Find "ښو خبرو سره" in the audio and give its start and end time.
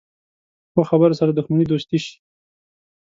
0.71-1.31